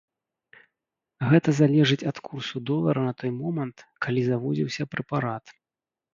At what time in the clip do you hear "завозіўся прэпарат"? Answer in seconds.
4.31-5.45